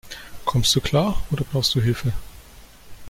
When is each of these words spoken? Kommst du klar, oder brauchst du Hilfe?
Kommst 0.45 0.75
du 0.75 0.81
klar, 0.81 1.21
oder 1.29 1.43
brauchst 1.43 1.75
du 1.75 1.79
Hilfe? 1.79 2.11